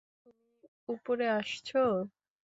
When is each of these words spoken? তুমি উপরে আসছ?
তুমি 0.17 0.43
উপরে 0.89 1.25
আসছ? 1.39 1.69